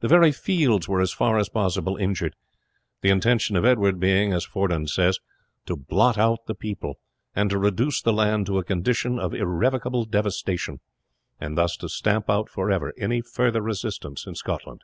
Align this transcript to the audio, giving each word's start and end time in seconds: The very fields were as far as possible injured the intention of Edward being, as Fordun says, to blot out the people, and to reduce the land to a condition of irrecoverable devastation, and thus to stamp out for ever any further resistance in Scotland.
The 0.00 0.08
very 0.08 0.32
fields 0.32 0.86
were 0.86 1.00
as 1.00 1.14
far 1.14 1.38
as 1.38 1.48
possible 1.48 1.96
injured 1.96 2.36
the 3.00 3.08
intention 3.08 3.56
of 3.56 3.64
Edward 3.64 3.98
being, 3.98 4.30
as 4.34 4.44
Fordun 4.44 4.86
says, 4.86 5.18
to 5.64 5.76
blot 5.76 6.18
out 6.18 6.44
the 6.44 6.54
people, 6.54 6.98
and 7.34 7.48
to 7.48 7.56
reduce 7.56 8.02
the 8.02 8.12
land 8.12 8.44
to 8.48 8.58
a 8.58 8.64
condition 8.64 9.18
of 9.18 9.32
irrecoverable 9.32 10.04
devastation, 10.04 10.80
and 11.40 11.56
thus 11.56 11.78
to 11.78 11.88
stamp 11.88 12.28
out 12.28 12.50
for 12.50 12.70
ever 12.70 12.92
any 12.98 13.22
further 13.22 13.62
resistance 13.62 14.26
in 14.26 14.34
Scotland. 14.34 14.82